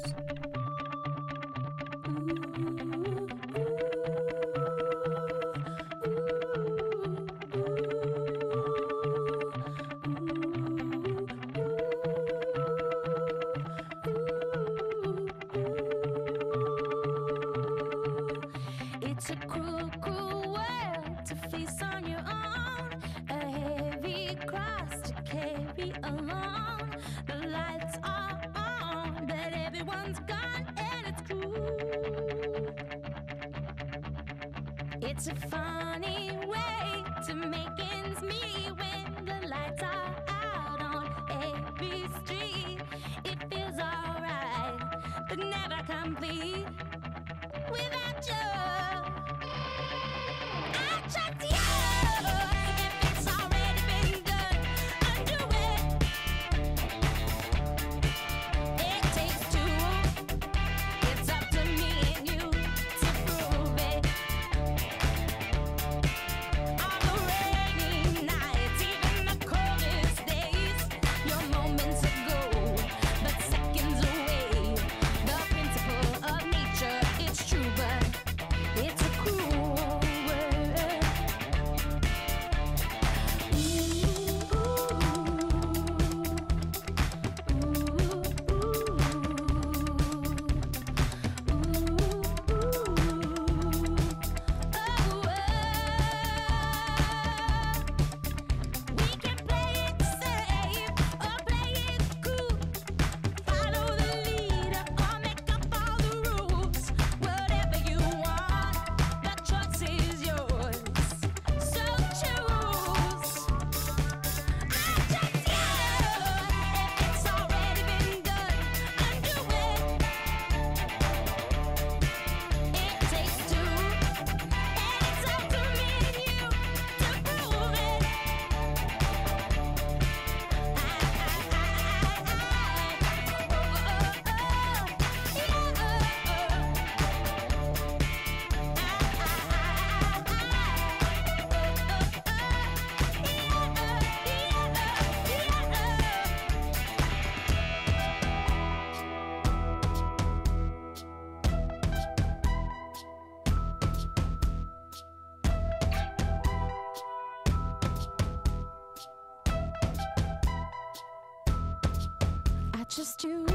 Just 162.96 163.24
you. 163.24 163.46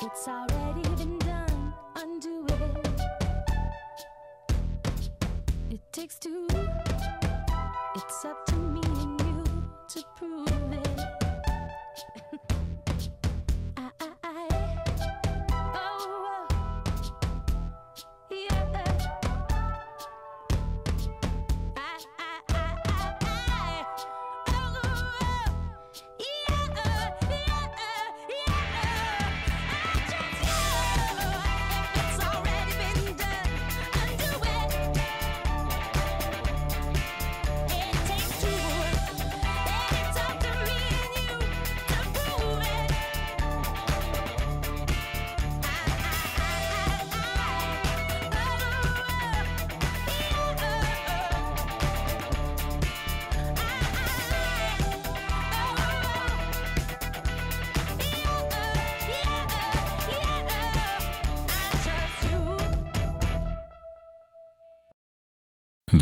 It's 0.00 0.26
already 0.26 0.82
been 0.96 1.16
done. 1.20 1.74
Undo 1.94 2.44
it. 2.48 3.00
It 5.70 5.80
takes 5.92 6.18
two. 6.18 6.48
It's 7.94 8.24
up 8.24 8.44
to 8.46 8.56
me 8.56 8.80
and 8.84 9.20
you 9.20 9.44
to 9.88 10.04
prove 10.16 10.72
it. 10.72 11.23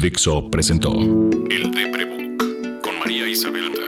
Dixo 0.03 0.51
presentó. 0.51 0.93
El 1.49 1.71
Deprebook 1.71 2.81
con 2.83 2.99
María 2.99 3.29
Isabel 3.29 3.82